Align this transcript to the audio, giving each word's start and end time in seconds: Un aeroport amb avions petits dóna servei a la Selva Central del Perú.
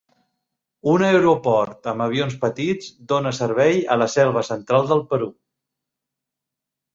Un 0.93 1.01
aeroport 1.07 1.89
amb 1.91 2.05
avions 2.05 2.37
petits 2.45 2.87
dóna 3.13 3.35
servei 3.41 3.83
a 3.97 3.99
la 4.05 4.09
Selva 4.15 4.45
Central 4.49 4.89
del 4.93 5.05
Perú. 5.13 5.29